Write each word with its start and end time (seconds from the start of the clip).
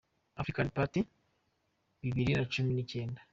African 0.41 0.69
Party 0.77 0.99
bibiri 2.01 2.31
na 2.37 2.45
cumi 2.51 2.71
n’icyenda 2.73 3.19